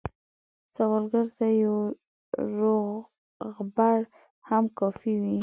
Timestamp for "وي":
5.21-5.37